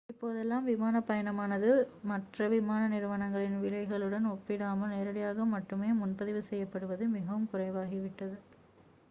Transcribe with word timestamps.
இப்போதெல்லாம் 0.09 0.63
விமானப் 0.63 1.07
பயணமானது 1.07 1.69
மற்ற 2.03 2.47
விமான 2.47 2.87
நிறுவனங்களின் 2.87 3.61
விலைகளுடன் 3.61 4.25
ஒப்பிடாமல் 4.31 4.89
நேரடியாக 4.89 5.45
மட்டுமே 5.45 5.91
முன்பதிவு 5.93 6.43
செய்யப்படுவது 6.43 7.07
மிகவும் 7.09 7.49
குறைவாகிவிட்டது 7.53 8.37